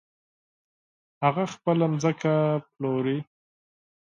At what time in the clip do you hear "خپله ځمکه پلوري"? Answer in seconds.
1.53-3.17